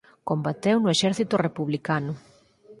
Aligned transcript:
Combateu 0.29 0.75
no 0.79 0.89
exército 0.95 1.35
republicano. 1.47 2.11